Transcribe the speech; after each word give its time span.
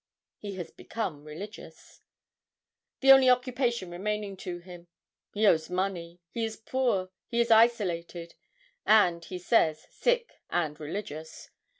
'He 0.39 0.55
has 0.55 0.71
become 0.71 1.25
religious.' 1.25 2.01
'The 3.01 3.11
only 3.11 3.29
occupation 3.29 3.91
remaining 3.91 4.35
to 4.37 4.57
him. 4.57 4.87
He 5.31 5.45
owes 5.45 5.69
money; 5.69 6.19
he 6.31 6.43
is 6.43 6.57
poor; 6.57 7.11
he 7.27 7.39
is 7.39 7.51
isolated; 7.51 8.33
and 8.83 9.23
he 9.23 9.37
says, 9.37 9.85
sick 9.91 10.41
and 10.49 10.79
religious. 10.79 11.51